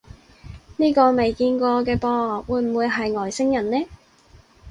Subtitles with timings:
[0.77, 3.85] 呢個未見過嘅噃，會唔會係外星人呢？